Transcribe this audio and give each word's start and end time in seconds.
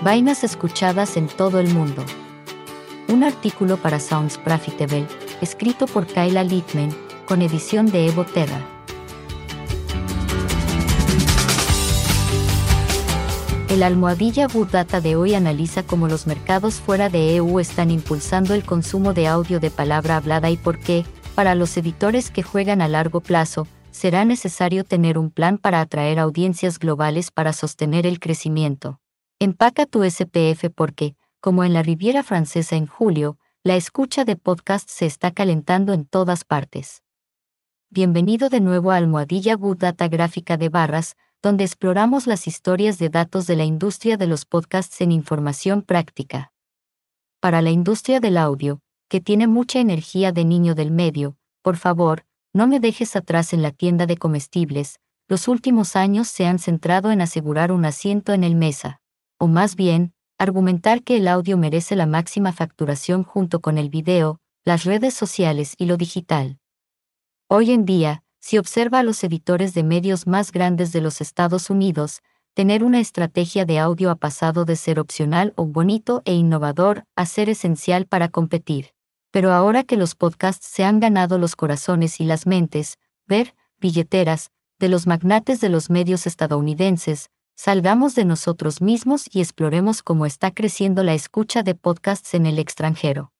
Vainas 0.00 0.44
escuchadas 0.44 1.16
en 1.16 1.26
todo 1.26 1.58
el 1.58 1.74
mundo. 1.74 2.04
Un 3.08 3.24
artículo 3.24 3.78
para 3.78 3.98
Sounds 3.98 4.38
Profitable, 4.38 5.04
escrito 5.40 5.88
por 5.88 6.06
Kyla 6.06 6.44
Littman, 6.44 6.94
con 7.26 7.42
edición 7.42 7.86
de 7.86 8.06
Evo 8.06 8.24
Terra. 8.24 8.64
El 13.68 13.82
almohadilla 13.82 14.46
Good 14.46 14.68
Data 14.68 15.00
de 15.00 15.16
hoy 15.16 15.34
analiza 15.34 15.82
cómo 15.82 16.06
los 16.06 16.28
mercados 16.28 16.74
fuera 16.74 17.08
de 17.08 17.34
EU 17.34 17.58
están 17.58 17.90
impulsando 17.90 18.54
el 18.54 18.62
consumo 18.62 19.14
de 19.14 19.26
audio 19.26 19.58
de 19.58 19.72
palabra 19.72 20.16
hablada 20.16 20.48
y 20.48 20.56
por 20.56 20.78
qué, 20.78 21.04
para 21.34 21.56
los 21.56 21.76
editores 21.76 22.30
que 22.30 22.44
juegan 22.44 22.82
a 22.82 22.88
largo 22.88 23.20
plazo, 23.20 23.66
será 23.90 24.24
necesario 24.24 24.84
tener 24.84 25.18
un 25.18 25.30
plan 25.30 25.58
para 25.58 25.80
atraer 25.80 26.20
audiencias 26.20 26.78
globales 26.78 27.32
para 27.32 27.52
sostener 27.52 28.06
el 28.06 28.20
crecimiento. 28.20 29.00
Empaca 29.40 29.86
tu 29.86 30.02
SPF 30.02 30.68
porque, 30.74 31.14
como 31.40 31.62
en 31.62 31.72
la 31.72 31.84
Riviera 31.84 32.24
Francesa 32.24 32.74
en 32.74 32.88
julio, 32.88 33.38
la 33.62 33.76
escucha 33.76 34.24
de 34.24 34.34
podcast 34.34 34.90
se 34.90 35.06
está 35.06 35.30
calentando 35.30 35.92
en 35.92 36.06
todas 36.06 36.42
partes. 36.42 37.04
Bienvenido 37.88 38.48
de 38.48 38.58
nuevo 38.58 38.90
a 38.90 38.96
Almohadilla 38.96 39.54
Good 39.54 39.76
Data 39.76 40.08
Gráfica 40.08 40.56
de 40.56 40.70
Barras, 40.70 41.16
donde 41.40 41.62
exploramos 41.62 42.26
las 42.26 42.48
historias 42.48 42.98
de 42.98 43.10
datos 43.10 43.46
de 43.46 43.54
la 43.54 43.64
industria 43.64 44.16
de 44.16 44.26
los 44.26 44.44
podcasts 44.44 45.00
en 45.02 45.12
información 45.12 45.82
práctica. 45.82 46.52
Para 47.38 47.62
la 47.62 47.70
industria 47.70 48.18
del 48.18 48.38
audio, 48.38 48.80
que 49.08 49.20
tiene 49.20 49.46
mucha 49.46 49.78
energía 49.78 50.32
de 50.32 50.44
niño 50.44 50.74
del 50.74 50.90
medio, 50.90 51.36
por 51.62 51.76
favor, 51.76 52.24
no 52.52 52.66
me 52.66 52.80
dejes 52.80 53.14
atrás 53.14 53.52
en 53.52 53.62
la 53.62 53.70
tienda 53.70 54.06
de 54.06 54.16
comestibles, 54.16 54.98
los 55.28 55.46
últimos 55.46 55.94
años 55.94 56.26
se 56.26 56.44
han 56.44 56.58
centrado 56.58 57.12
en 57.12 57.20
asegurar 57.20 57.70
un 57.70 57.84
asiento 57.84 58.32
en 58.32 58.42
el 58.42 58.56
mesa 58.56 59.00
o 59.38 59.46
más 59.46 59.76
bien, 59.76 60.12
argumentar 60.38 61.02
que 61.02 61.16
el 61.16 61.28
audio 61.28 61.56
merece 61.56 61.96
la 61.96 62.06
máxima 62.06 62.52
facturación 62.52 63.24
junto 63.24 63.60
con 63.60 63.78
el 63.78 63.88
video, 63.90 64.40
las 64.64 64.84
redes 64.84 65.14
sociales 65.14 65.74
y 65.78 65.86
lo 65.86 65.96
digital. 65.96 66.58
Hoy 67.48 67.72
en 67.72 67.84
día, 67.84 68.22
si 68.40 68.58
observa 68.58 69.00
a 69.00 69.02
los 69.02 69.24
editores 69.24 69.74
de 69.74 69.82
medios 69.82 70.26
más 70.26 70.52
grandes 70.52 70.92
de 70.92 71.00
los 71.00 71.20
Estados 71.20 71.70
Unidos, 71.70 72.20
tener 72.54 72.84
una 72.84 73.00
estrategia 73.00 73.64
de 73.64 73.78
audio 73.78 74.10
ha 74.10 74.16
pasado 74.16 74.64
de 74.64 74.76
ser 74.76 75.00
opcional 75.00 75.52
o 75.56 75.64
bonito 75.64 76.22
e 76.24 76.34
innovador 76.34 77.04
a 77.16 77.24
ser 77.24 77.48
esencial 77.48 78.06
para 78.06 78.28
competir. 78.28 78.90
Pero 79.30 79.52
ahora 79.52 79.84
que 79.84 79.96
los 79.96 80.14
podcasts 80.14 80.66
se 80.66 80.84
han 80.84 81.00
ganado 81.00 81.38
los 81.38 81.56
corazones 81.56 82.20
y 82.20 82.24
las 82.24 82.46
mentes, 82.46 82.98
ver, 83.26 83.54
billeteras, 83.78 84.50
de 84.78 84.88
los 84.88 85.06
magnates 85.06 85.60
de 85.60 85.68
los 85.68 85.90
medios 85.90 86.26
estadounidenses, 86.26 87.30
Salgamos 87.60 88.14
de 88.14 88.24
nosotros 88.24 88.80
mismos 88.80 89.24
y 89.34 89.40
exploremos 89.40 90.04
cómo 90.04 90.26
está 90.26 90.52
creciendo 90.52 91.02
la 91.02 91.14
escucha 91.14 91.64
de 91.64 91.74
podcasts 91.74 92.34
en 92.34 92.46
el 92.46 92.56
extranjero. 92.56 93.32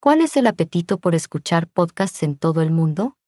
¿Cuál 0.00 0.22
es 0.22 0.38
el 0.38 0.46
apetito 0.46 0.96
por 0.96 1.14
escuchar 1.14 1.68
podcasts 1.68 2.22
en 2.22 2.38
todo 2.38 2.62
el 2.62 2.70
mundo? 2.70 3.18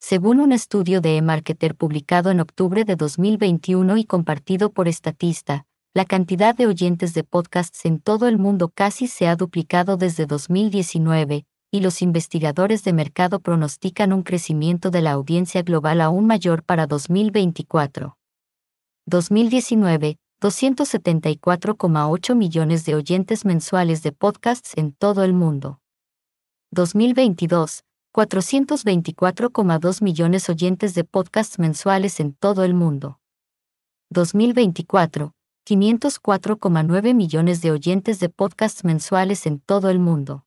Según 0.00 0.40
un 0.40 0.50
estudio 0.50 1.00
de 1.00 1.16
eMarketer 1.16 1.76
publicado 1.76 2.32
en 2.32 2.40
octubre 2.40 2.84
de 2.84 2.96
2021 2.96 3.98
y 3.98 4.04
compartido 4.04 4.72
por 4.72 4.88
Estatista, 4.88 5.64
la 5.94 6.06
cantidad 6.06 6.56
de 6.56 6.66
oyentes 6.66 7.14
de 7.14 7.22
podcasts 7.22 7.86
en 7.86 8.00
todo 8.00 8.26
el 8.26 8.36
mundo 8.36 8.68
casi 8.74 9.06
se 9.06 9.28
ha 9.28 9.36
duplicado 9.36 9.96
desde 9.96 10.26
2019, 10.26 11.46
y 11.70 11.80
los 11.80 12.02
investigadores 12.02 12.82
de 12.82 12.92
mercado 12.92 13.38
pronostican 13.38 14.12
un 14.12 14.24
crecimiento 14.24 14.90
de 14.90 15.02
la 15.02 15.12
audiencia 15.12 15.62
global 15.62 16.00
aún 16.00 16.26
mayor 16.26 16.64
para 16.64 16.88
2024. 16.88 18.16
2019, 19.06 20.18
274,8 20.40 22.34
millones 22.34 22.84
de 22.84 22.94
oyentes 22.94 23.44
mensuales 23.44 24.02
de 24.02 24.12
podcasts 24.12 24.72
en 24.76 24.92
todo 24.92 25.24
el 25.24 25.32
mundo. 25.32 25.80
2022, 26.72 27.82
424,2 28.14 30.02
millones 30.02 30.48
oyentes 30.48 30.94
de 30.94 31.04
podcasts 31.04 31.58
mensuales 31.58 32.20
en 32.20 32.32
todo 32.34 32.64
el 32.64 32.74
mundo. 32.74 33.18
2024, 34.10 35.32
504,9 35.68 37.14
millones 37.14 37.60
de 37.62 37.70
oyentes 37.70 38.20
de 38.20 38.28
podcasts 38.28 38.84
mensuales 38.84 39.46
en 39.46 39.60
todo 39.60 39.88
el 39.90 39.98
mundo. 39.98 40.44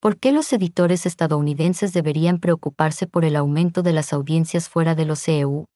¿Por 0.00 0.18
qué 0.18 0.32
los 0.32 0.52
editores 0.52 1.06
estadounidenses 1.06 1.92
deberían 1.92 2.38
preocuparse 2.38 3.06
por 3.06 3.24
el 3.24 3.36
aumento 3.36 3.82
de 3.82 3.92
las 3.92 4.12
audiencias 4.12 4.68
fuera 4.68 4.94
de 4.94 5.06
los 5.06 5.26
EU? 5.28 5.66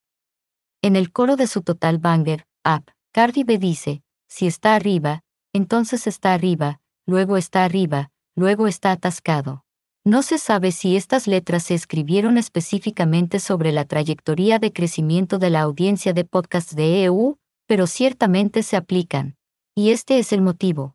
En 0.80 0.94
el 0.94 1.10
coro 1.10 1.34
de 1.34 1.48
su 1.48 1.62
Total 1.62 1.98
Banger, 1.98 2.46
Up, 2.64 2.92
Cardi 3.12 3.42
B 3.42 3.58
dice, 3.58 4.02
si 4.28 4.46
está 4.46 4.76
arriba, 4.76 5.24
entonces 5.52 6.06
está 6.06 6.34
arriba, 6.34 6.80
luego 7.04 7.36
está 7.36 7.64
arriba, 7.64 8.10
luego 8.36 8.68
está 8.68 8.92
atascado. 8.92 9.64
No 10.04 10.22
se 10.22 10.38
sabe 10.38 10.70
si 10.70 10.96
estas 10.96 11.26
letras 11.26 11.64
se 11.64 11.74
escribieron 11.74 12.38
específicamente 12.38 13.40
sobre 13.40 13.72
la 13.72 13.86
trayectoria 13.86 14.60
de 14.60 14.72
crecimiento 14.72 15.38
de 15.38 15.50
la 15.50 15.62
audiencia 15.62 16.12
de 16.12 16.24
podcasts 16.24 16.76
de 16.76 17.02
EU, 17.04 17.38
pero 17.66 17.88
ciertamente 17.88 18.62
se 18.62 18.76
aplican. 18.76 19.36
Y 19.74 19.90
este 19.90 20.20
es 20.20 20.32
el 20.32 20.42
motivo. 20.42 20.94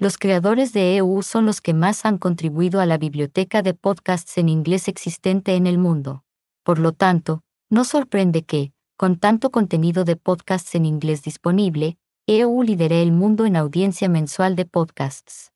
Los 0.00 0.18
creadores 0.18 0.72
de 0.72 0.96
EU 0.96 1.22
son 1.22 1.46
los 1.46 1.60
que 1.60 1.74
más 1.74 2.04
han 2.04 2.18
contribuido 2.18 2.80
a 2.80 2.86
la 2.86 2.98
biblioteca 2.98 3.62
de 3.62 3.72
podcasts 3.72 4.36
en 4.36 4.48
inglés 4.48 4.88
existente 4.88 5.54
en 5.54 5.68
el 5.68 5.78
mundo. 5.78 6.24
Por 6.64 6.80
lo 6.80 6.92
tanto, 6.92 7.42
no 7.70 7.84
sorprende 7.84 8.42
que, 8.42 8.72
con 9.00 9.16
tanto 9.16 9.48
contenido 9.48 10.04
de 10.04 10.14
podcasts 10.14 10.74
en 10.74 10.84
inglés 10.84 11.22
disponible, 11.22 11.96
EU 12.26 12.62
lideré 12.62 13.00
el 13.00 13.12
mundo 13.12 13.46
en 13.46 13.56
audiencia 13.56 14.10
mensual 14.10 14.56
de 14.56 14.66
podcasts. 14.66 15.52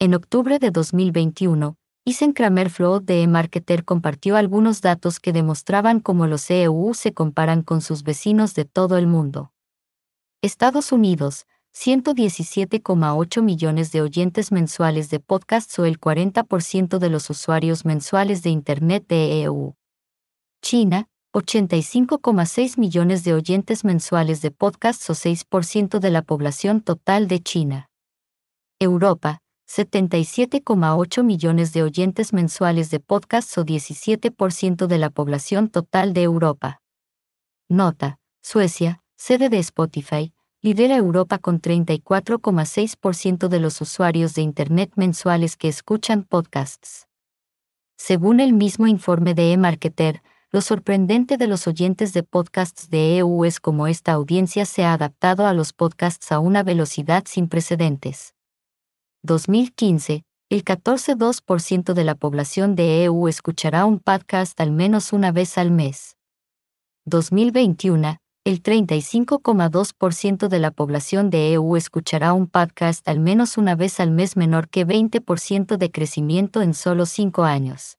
En 0.00 0.12
octubre 0.12 0.58
de 0.58 0.72
2021, 0.72 1.76
Isen 2.04 2.32
Kramer 2.32 2.68
Flood 2.68 3.04
de 3.04 3.22
eMarketer 3.22 3.84
compartió 3.84 4.34
algunos 4.34 4.80
datos 4.80 5.20
que 5.20 5.32
demostraban 5.32 6.00
cómo 6.00 6.26
los 6.26 6.50
EU 6.50 6.94
se 6.94 7.14
comparan 7.14 7.62
con 7.62 7.80
sus 7.80 8.02
vecinos 8.02 8.56
de 8.56 8.64
todo 8.64 8.98
el 8.98 9.06
mundo. 9.06 9.52
Estados 10.42 10.90
Unidos, 10.90 11.46
117,8 11.76 13.40
millones 13.40 13.92
de 13.92 14.02
oyentes 14.02 14.50
mensuales 14.50 15.10
de 15.10 15.20
podcasts 15.20 15.78
o 15.78 15.84
el 15.84 16.00
40% 16.00 16.98
de 16.98 17.08
los 17.08 17.30
usuarios 17.30 17.84
mensuales 17.84 18.42
de 18.42 18.50
Internet 18.50 19.06
de 19.06 19.44
EU. 19.44 19.76
China, 20.60 21.08
85,6 21.34 22.78
millones 22.78 23.22
de 23.22 23.34
oyentes 23.34 23.84
mensuales 23.84 24.40
de 24.40 24.50
podcasts 24.50 25.10
o 25.10 25.14
6% 25.14 25.98
de 25.98 26.10
la 26.10 26.22
población 26.22 26.80
total 26.80 27.28
de 27.28 27.40
China. 27.40 27.90
Europa, 28.78 29.40
77,8 29.68 31.22
millones 31.22 31.74
de 31.74 31.82
oyentes 31.82 32.32
mensuales 32.32 32.90
de 32.90 33.00
podcasts 33.00 33.58
o 33.58 33.64
17% 33.64 34.86
de 34.86 34.98
la 34.98 35.10
población 35.10 35.68
total 35.68 36.14
de 36.14 36.22
Europa. 36.22 36.80
Nota, 37.68 38.18
Suecia, 38.42 39.02
sede 39.18 39.50
de 39.50 39.58
Spotify, 39.58 40.32
lidera 40.62 40.96
Europa 40.96 41.36
con 41.36 41.60
34,6% 41.60 43.48
de 43.48 43.60
los 43.60 43.82
usuarios 43.82 44.34
de 44.34 44.40
Internet 44.40 44.92
mensuales 44.96 45.58
que 45.58 45.68
escuchan 45.68 46.22
podcasts. 46.22 47.06
Según 47.98 48.40
el 48.40 48.54
mismo 48.54 48.86
informe 48.86 49.34
de 49.34 49.52
eMarketer, 49.52 50.22
lo 50.50 50.62
sorprendente 50.62 51.36
de 51.36 51.46
los 51.46 51.66
oyentes 51.66 52.14
de 52.14 52.22
podcasts 52.22 52.88
de 52.88 53.18
EU 53.18 53.44
es 53.44 53.60
cómo 53.60 53.86
esta 53.86 54.12
audiencia 54.12 54.64
se 54.64 54.82
ha 54.84 54.94
adaptado 54.94 55.46
a 55.46 55.52
los 55.52 55.74
podcasts 55.74 56.32
a 56.32 56.38
una 56.38 56.62
velocidad 56.62 57.24
sin 57.26 57.48
precedentes. 57.48 58.34
2015, 59.24 60.24
el 60.48 60.64
14,2% 60.64 61.92
de 61.92 62.04
la 62.04 62.14
población 62.14 62.76
de 62.76 63.04
EU 63.04 63.28
escuchará 63.28 63.84
un 63.84 63.98
podcast 63.98 64.58
al 64.60 64.70
menos 64.70 65.12
una 65.12 65.32
vez 65.32 65.58
al 65.58 65.70
mes. 65.70 66.16
2021, 67.04 68.16
el 68.44 68.62
35,2% 68.62 70.48
de 70.48 70.58
la 70.58 70.70
población 70.70 71.28
de 71.28 71.52
EU 71.52 71.76
escuchará 71.76 72.32
un 72.32 72.46
podcast 72.46 73.06
al 73.06 73.20
menos 73.20 73.58
una 73.58 73.74
vez 73.74 74.00
al 74.00 74.10
mes 74.12 74.38
menor 74.38 74.70
que 74.70 74.86
20% 74.86 75.76
de 75.76 75.90
crecimiento 75.90 76.62
en 76.62 76.72
solo 76.72 77.04
cinco 77.04 77.44
años. 77.44 77.98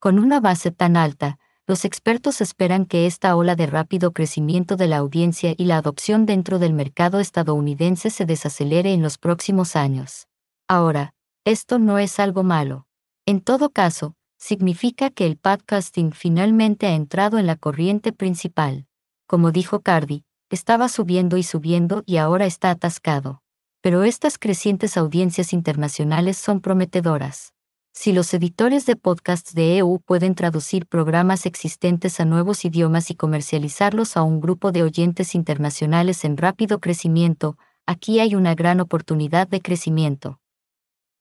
Con 0.00 0.18
una 0.18 0.40
base 0.40 0.72
tan 0.72 0.96
alta, 0.96 1.38
los 1.66 1.84
expertos 1.84 2.40
esperan 2.40 2.86
que 2.86 3.06
esta 3.06 3.36
ola 3.36 3.54
de 3.54 3.66
rápido 3.66 4.12
crecimiento 4.12 4.76
de 4.76 4.88
la 4.88 4.96
audiencia 4.96 5.54
y 5.56 5.66
la 5.66 5.76
adopción 5.76 6.26
dentro 6.26 6.58
del 6.58 6.72
mercado 6.72 7.20
estadounidense 7.20 8.10
se 8.10 8.26
desacelere 8.26 8.92
en 8.92 9.02
los 9.02 9.16
próximos 9.16 9.76
años. 9.76 10.26
Ahora, 10.68 11.14
esto 11.44 11.78
no 11.78 11.98
es 11.98 12.18
algo 12.18 12.42
malo. 12.42 12.86
En 13.26 13.40
todo 13.40 13.70
caso, 13.70 14.14
significa 14.38 15.10
que 15.10 15.24
el 15.26 15.36
podcasting 15.36 16.12
finalmente 16.12 16.86
ha 16.86 16.94
entrado 16.94 17.38
en 17.38 17.46
la 17.46 17.54
corriente 17.54 18.12
principal. 18.12 18.86
Como 19.28 19.52
dijo 19.52 19.80
Cardi, 19.80 20.24
estaba 20.50 20.88
subiendo 20.88 21.36
y 21.36 21.44
subiendo 21.44 22.02
y 22.06 22.16
ahora 22.16 22.46
está 22.46 22.70
atascado. 22.70 23.40
Pero 23.80 24.02
estas 24.02 24.38
crecientes 24.38 24.96
audiencias 24.96 25.52
internacionales 25.52 26.36
son 26.38 26.60
prometedoras. 26.60 27.51
Si 27.94 28.12
los 28.12 28.32
editores 28.32 28.86
de 28.86 28.96
podcasts 28.96 29.54
de 29.54 29.76
EU 29.76 30.00
pueden 30.00 30.34
traducir 30.34 30.86
programas 30.86 31.44
existentes 31.44 32.20
a 32.20 32.24
nuevos 32.24 32.64
idiomas 32.64 33.10
y 33.10 33.14
comercializarlos 33.14 34.16
a 34.16 34.22
un 34.22 34.40
grupo 34.40 34.72
de 34.72 34.82
oyentes 34.82 35.34
internacionales 35.34 36.24
en 36.24 36.38
rápido 36.38 36.80
crecimiento, 36.80 37.58
aquí 37.84 38.18
hay 38.18 38.34
una 38.34 38.54
gran 38.54 38.80
oportunidad 38.80 39.46
de 39.46 39.60
crecimiento. 39.60 40.40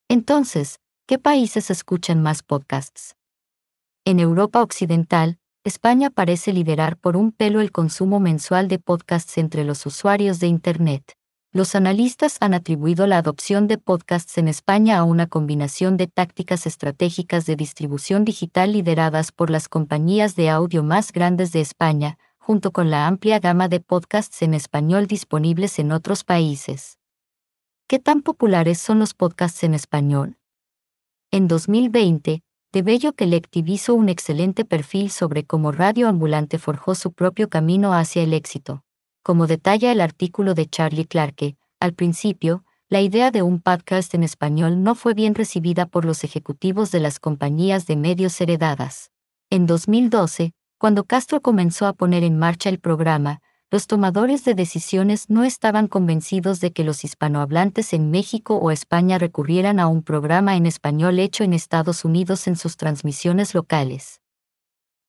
Entonces, 0.07 0.79
¿qué 1.07 1.19
países 1.19 1.69
escuchan 1.69 2.23
más 2.23 2.41
podcasts? 2.41 3.15
En 4.05 4.19
Europa 4.19 4.61
Occidental, 4.61 5.39
España 5.65 6.09
parece 6.09 6.53
liderar 6.53 6.97
por 6.97 7.17
un 7.17 7.33
pelo 7.33 7.59
el 7.59 7.71
consumo 7.71 8.19
mensual 8.19 8.69
de 8.69 8.79
podcasts 8.79 9.37
entre 9.37 9.65
los 9.65 9.85
usuarios 9.85 10.39
de 10.39 10.47
Internet. 10.47 11.17
Los 11.53 11.75
analistas 11.75 12.37
han 12.39 12.53
atribuido 12.53 13.07
la 13.07 13.17
adopción 13.17 13.67
de 13.67 13.77
podcasts 13.77 14.37
en 14.37 14.47
España 14.47 14.97
a 14.97 15.03
una 15.03 15.27
combinación 15.27 15.97
de 15.97 16.07
tácticas 16.07 16.65
estratégicas 16.65 17.45
de 17.45 17.57
distribución 17.57 18.23
digital 18.23 18.71
lideradas 18.71 19.33
por 19.33 19.49
las 19.49 19.67
compañías 19.67 20.37
de 20.37 20.49
audio 20.49 20.81
más 20.81 21.11
grandes 21.11 21.51
de 21.51 21.59
España, 21.59 22.17
junto 22.37 22.71
con 22.71 22.89
la 22.89 23.05
amplia 23.05 23.39
gama 23.39 23.67
de 23.67 23.81
podcasts 23.81 24.41
en 24.43 24.53
español 24.53 25.07
disponibles 25.07 25.77
en 25.79 25.91
otros 25.91 26.23
países. 26.23 26.99
¿Qué 27.85 27.99
tan 27.99 28.21
populares 28.21 28.79
son 28.79 28.99
los 28.99 29.13
podcasts 29.13 29.65
en 29.65 29.73
español? 29.73 30.37
En 31.31 31.49
2020, 31.49 32.43
de 32.71 32.81
Bello 32.81 33.13
Collective 33.13 33.69
hizo 33.69 33.93
un 33.93 34.07
excelente 34.07 34.63
perfil 34.63 35.11
sobre 35.11 35.43
cómo 35.43 35.73
Radio 35.73 36.07
Ambulante 36.07 36.59
forjó 36.59 36.95
su 36.95 37.11
propio 37.11 37.49
camino 37.49 37.93
hacia 37.93 38.23
el 38.23 38.33
éxito. 38.33 38.85
Como 39.23 39.45
detalla 39.45 39.91
el 39.91 40.01
artículo 40.01 40.55
de 40.55 40.65
Charlie 40.65 41.05
Clarke, 41.05 41.55
al 41.79 41.93
principio, 41.93 42.65
la 42.89 43.01
idea 43.01 43.29
de 43.29 43.43
un 43.43 43.61
podcast 43.61 44.15
en 44.15 44.23
español 44.23 44.81
no 44.81 44.95
fue 44.95 45.13
bien 45.13 45.35
recibida 45.35 45.85
por 45.85 46.05
los 46.05 46.23
ejecutivos 46.23 46.91
de 46.91 46.99
las 46.99 47.19
compañías 47.19 47.85
de 47.85 47.95
medios 47.95 48.41
heredadas. 48.41 49.11
En 49.51 49.67
2012, 49.67 50.53
cuando 50.79 51.03
Castro 51.03 51.41
comenzó 51.41 51.85
a 51.85 51.93
poner 51.93 52.23
en 52.23 52.39
marcha 52.39 52.69
el 52.69 52.79
programa, 52.79 53.41
los 53.69 53.85
tomadores 53.85 54.43
de 54.43 54.55
decisiones 54.55 55.29
no 55.29 55.43
estaban 55.43 55.87
convencidos 55.87 56.59
de 56.59 56.73
que 56.73 56.83
los 56.83 57.03
hispanohablantes 57.03 57.93
en 57.93 58.09
México 58.09 58.55
o 58.57 58.71
España 58.71 59.19
recurrieran 59.19 59.79
a 59.79 59.87
un 59.87 60.01
programa 60.01 60.57
en 60.57 60.65
español 60.65 61.19
hecho 61.19 61.43
en 61.43 61.53
Estados 61.53 62.03
Unidos 62.03 62.47
en 62.47 62.55
sus 62.55 62.75
transmisiones 62.75 63.53
locales. 63.53 64.19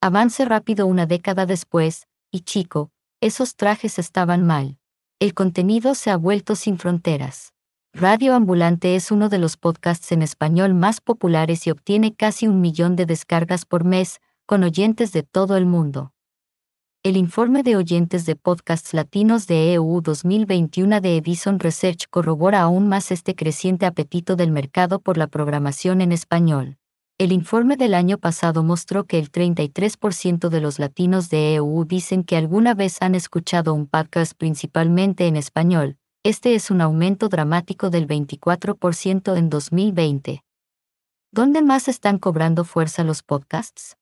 Avance 0.03 0.45
rápido 0.45 0.87
una 0.87 1.07
década 1.07 1.47
después, 1.47 2.07
y 2.31 2.41
chico, 2.41 2.93
esos 3.23 3.55
trajes 3.55 4.01
estaban 4.01 4.45
mal. 4.45 4.79
El 5.21 5.33
contenido 5.33 5.95
se 5.95 6.11
ha 6.11 6.17
vuelto 6.17 6.57
sin 6.57 6.77
fronteras. 6.77 7.53
Radio 7.95 8.35
Ambulante 8.35 8.97
es 8.97 9.13
uno 9.13 9.29
de 9.29 9.39
los 9.39 9.57
podcasts 9.57 10.11
en 10.11 10.23
español 10.23 10.75
más 10.75 11.01
populares 11.01 11.69
y 11.69 11.71
obtiene 11.71 12.15
casi 12.17 12.49
un 12.49 12.61
millón 12.61 12.97
de 12.97 13.07
descargas 13.07 13.65
por 13.65 13.85
mes, 13.85 14.21
con 14.45 14.65
oyentes 14.65 15.13
de 15.13 15.23
todo 15.23 15.57
el 15.57 15.67
mundo. 15.67 16.13
El 17.05 17.17
informe 17.17 17.63
de 17.63 17.77
oyentes 17.77 18.27
de 18.27 18.35
podcasts 18.35 18.93
latinos 18.93 19.47
de 19.47 19.75
EU 19.75 20.01
2021 20.01 21.01
de 21.01 21.19
Edison 21.19 21.61
Research 21.61 22.07
corrobora 22.11 22.63
aún 22.63 22.89
más 22.89 23.13
este 23.13 23.37
creciente 23.37 23.87
apetito 23.87 24.35
del 24.35 24.51
mercado 24.51 24.99
por 24.99 25.17
la 25.17 25.29
programación 25.29 26.01
en 26.01 26.11
español. 26.11 26.77
El 27.23 27.31
informe 27.31 27.77
del 27.77 27.95
año 27.95 28.19
pasado 28.19 28.65
mostró 28.65 29.05
que 29.05 29.17
el 29.17 29.31
33% 29.31 30.49
de 30.49 30.61
los 30.61 30.81
latinos 30.81 31.31
de 31.31 31.55
EU 31.55 31.85
dicen 31.85 32.25
que 32.25 32.37
alguna 32.37 32.75
vez 32.75 33.01
han 33.01 33.15
escuchado 33.15 33.75
un 33.75 33.87
podcast 33.87 34.33
principalmente 34.37 35.29
en 35.29 35.37
español. 35.37 35.99
Este 36.25 36.57
es 36.57 36.69
un 36.73 36.81
aumento 36.81 37.29
dramático 37.29 37.91
del 37.91 38.09
24% 38.09 39.37
en 39.37 39.51
2020. 39.51 40.43
¿Dónde 41.31 41.63
más 41.63 41.87
están 41.87 42.19
cobrando 42.19 42.65
fuerza 42.65 43.05
los 43.05 43.23
podcasts? 43.23 43.97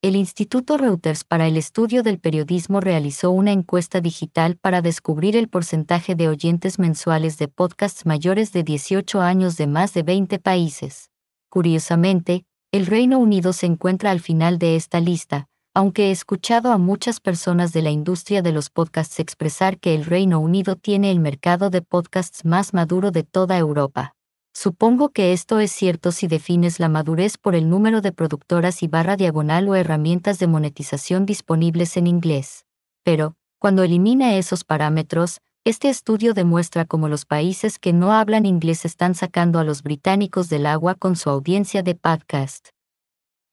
El 0.00 0.14
Instituto 0.14 0.76
Reuters 0.76 1.24
para 1.24 1.48
el 1.48 1.56
Estudio 1.56 2.04
del 2.04 2.20
Periodismo 2.20 2.80
realizó 2.80 3.32
una 3.32 3.50
encuesta 3.50 4.00
digital 4.00 4.54
para 4.54 4.80
descubrir 4.80 5.34
el 5.36 5.48
porcentaje 5.48 6.14
de 6.14 6.28
oyentes 6.28 6.78
mensuales 6.78 7.36
de 7.38 7.48
podcasts 7.48 8.06
mayores 8.06 8.52
de 8.52 8.62
18 8.62 9.22
años 9.22 9.56
de 9.56 9.66
más 9.66 9.92
de 9.92 10.04
20 10.04 10.38
países. 10.38 11.10
Curiosamente, 11.48 12.44
el 12.72 12.86
Reino 12.86 13.18
Unido 13.18 13.52
se 13.52 13.66
encuentra 13.66 14.10
al 14.10 14.20
final 14.20 14.58
de 14.58 14.76
esta 14.76 15.00
lista, 15.00 15.48
aunque 15.74 16.08
he 16.08 16.10
escuchado 16.10 16.72
a 16.72 16.78
muchas 16.78 17.20
personas 17.20 17.72
de 17.72 17.82
la 17.82 17.90
industria 17.90 18.42
de 18.42 18.52
los 18.52 18.68
podcasts 18.68 19.20
expresar 19.20 19.78
que 19.78 19.94
el 19.94 20.04
Reino 20.04 20.40
Unido 20.40 20.76
tiene 20.76 21.10
el 21.10 21.20
mercado 21.20 21.70
de 21.70 21.82
podcasts 21.82 22.44
más 22.44 22.74
maduro 22.74 23.10
de 23.10 23.22
toda 23.22 23.56
Europa. 23.56 24.14
Supongo 24.52 25.10
que 25.10 25.32
esto 25.32 25.60
es 25.60 25.70
cierto 25.70 26.10
si 26.10 26.26
defines 26.26 26.80
la 26.80 26.88
madurez 26.88 27.38
por 27.38 27.54
el 27.54 27.70
número 27.70 28.00
de 28.00 28.12
productoras 28.12 28.82
y 28.82 28.88
barra 28.88 29.16
diagonal 29.16 29.68
o 29.68 29.76
herramientas 29.76 30.38
de 30.40 30.48
monetización 30.48 31.26
disponibles 31.26 31.96
en 31.96 32.08
inglés. 32.08 32.66
Pero, 33.04 33.36
cuando 33.58 33.84
elimina 33.84 34.34
esos 34.34 34.64
parámetros, 34.64 35.40
este 35.68 35.90
estudio 35.90 36.32
demuestra 36.32 36.86
cómo 36.86 37.08
los 37.08 37.26
países 37.26 37.78
que 37.78 37.92
no 37.92 38.14
hablan 38.14 38.46
inglés 38.46 38.86
están 38.86 39.14
sacando 39.14 39.58
a 39.58 39.64
los 39.64 39.82
británicos 39.82 40.48
del 40.48 40.64
agua 40.64 40.94
con 40.94 41.14
su 41.14 41.28
audiencia 41.28 41.82
de 41.82 41.94
podcast. 41.94 42.68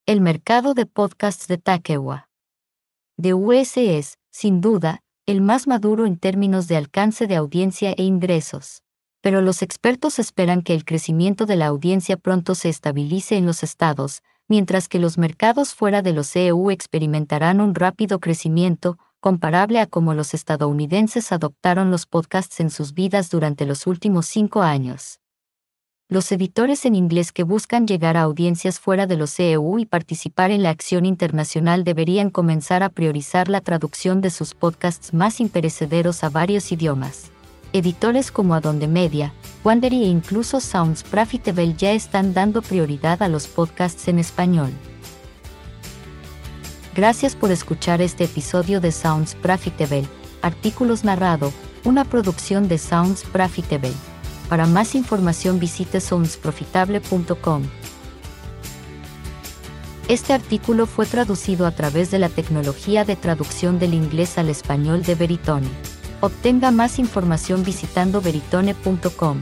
El 0.06 0.22
mercado 0.22 0.74
de 0.74 0.86
podcasts 0.86 1.50
de 1.50 1.58
Takewa. 1.58 2.30
De 3.18 3.34
US 3.34 3.76
es, 3.76 4.18
sin 4.32 4.62
duda, 4.62 5.02
el 5.26 5.42
más 5.42 5.68
maduro 5.68 6.06
en 6.06 6.18
términos 6.18 6.70
de 6.70 6.78
alcance 6.78 7.28
de 7.28 7.36
audiencia 7.36 7.92
e 7.98 8.04
ingresos 8.04 8.86
pero 9.26 9.42
los 9.42 9.64
expertos 9.64 10.20
esperan 10.20 10.62
que 10.62 10.76
el 10.76 10.86
crecimiento 10.86 11.48
de 11.48 11.56
la 11.56 11.66
audiencia 11.66 12.16
pronto 12.16 12.54
se 12.54 12.70
estabilice 12.70 13.38
en 13.38 13.48
los 13.48 13.64
estados, 13.64 14.22
mientras 14.48 14.88
que 14.88 15.00
los 15.00 15.18
mercados 15.18 15.74
fuera 15.74 16.04
de 16.04 16.14
los 16.14 16.36
EU 16.36 16.70
experimentarán 16.70 17.60
un 17.60 17.74
rápido 17.74 18.20
crecimiento, 18.20 19.00
comparable 19.26 19.80
a 19.80 19.88
cómo 19.88 20.14
los 20.14 20.36
estadounidenses 20.36 21.32
adoptaron 21.32 21.90
los 21.90 22.06
podcasts 22.06 22.60
en 22.60 22.70
sus 22.70 22.94
vidas 22.94 23.32
durante 23.32 23.66
los 23.66 23.88
últimos 23.88 24.28
cinco 24.28 24.62
años. 24.62 25.20
Los 26.08 26.32
editores 26.32 26.86
en 26.86 26.94
inglés 26.94 27.32
que 27.32 27.42
buscan 27.42 27.88
llegar 27.88 28.18
a 28.18 28.22
audiencias 28.22 28.80
fuera 28.80 29.08
de 29.08 29.18
los 29.18 29.40
EU 29.40 29.80
y 29.80 29.88
participar 29.88 30.52
en 30.52 30.62
la 30.62 30.70
acción 30.70 31.08
internacional 31.08 31.84
deberían 31.84 32.30
comenzar 32.30 32.84
a 32.84 32.90
priorizar 32.90 33.50
la 33.50 33.62
traducción 33.62 34.22
de 34.22 34.30
sus 34.30 34.54
podcasts 34.54 35.12
más 35.12 35.40
imperecederos 35.40 36.24
a 36.24 36.30
varios 36.30 36.72
idiomas 36.72 37.32
editores 37.74 38.32
como 38.32 38.54
Adonde 38.54 38.88
Media, 38.88 39.34
Wandery 39.64 40.04
e 40.04 40.08
incluso 40.08 40.60
Sounds 40.60 41.04
Profitable 41.04 41.74
ya 41.74 41.94
están 41.94 42.36
dando 42.36 42.62
prioridad 42.62 43.24
a 43.24 43.28
los 43.28 43.48
podcasts 43.48 44.08
en 44.08 44.20
español. 44.20 44.72
Gracias 46.96 47.36
por 47.36 47.52
escuchar 47.52 48.02
este 48.02 48.24
episodio 48.24 48.80
de 48.80 48.94
Sounds 48.94 49.36
Profitable, 49.36 50.06
artículos 50.42 51.04
narrado, 51.04 51.52
una 51.84 52.06
producción 52.06 52.70
de 52.70 52.78
Sounds 52.78 53.24
Profitable. 53.24 53.92
Para 54.48 54.66
más 54.66 54.96
información 54.96 55.60
visite 55.60 56.00
soundsprofitable.com. 56.00 57.64
Este 60.08 60.32
artículo 60.32 60.86
fue 60.86 61.06
traducido 61.06 61.68
a 61.68 61.72
través 61.72 62.12
de 62.12 62.20
la 62.20 62.30
tecnología 62.30 63.04
de 63.04 63.18
traducción 63.18 63.78
del 63.78 63.94
inglés 63.94 64.38
al 64.38 64.48
español 64.48 65.04
de 65.04 65.16
Veritone. 65.16 65.68
Obtenga 66.22 66.72
más 66.72 66.98
información 66.98 67.66
visitando 67.66 68.22
veritone.com. 68.22 69.42